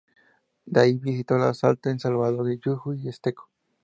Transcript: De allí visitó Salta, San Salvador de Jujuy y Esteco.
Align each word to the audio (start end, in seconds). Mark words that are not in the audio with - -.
De 0.65 0.81
allí 0.81 0.97
visitó 0.97 1.53
Salta, 1.53 1.91
San 1.91 1.99
Salvador 1.99 2.47
de 2.47 2.57
Jujuy 2.59 3.01
y 3.03 3.09
Esteco. 3.09 3.51